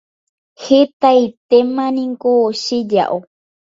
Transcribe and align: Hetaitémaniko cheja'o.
Hetaitémaniko 0.63 2.31
cheja'o. 2.63 3.17